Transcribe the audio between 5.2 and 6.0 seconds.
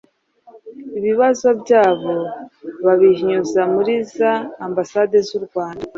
z'u Rwanda